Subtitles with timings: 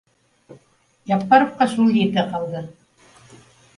[1.11, 2.67] Яппаровҡа шул етә ҡалды: